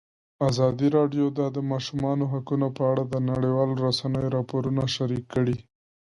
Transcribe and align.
ازادي 0.49 0.87
راډیو 0.97 1.25
د 1.37 1.39
د 1.55 1.57
ماشومانو 1.71 2.23
حقونه 2.33 2.67
په 2.77 2.83
اړه 2.91 3.03
د 3.07 3.15
نړیوالو 3.29 3.73
رسنیو 3.85 4.33
راپورونه 4.37 4.81
شریک 4.95 5.23
کړي. 5.33 5.57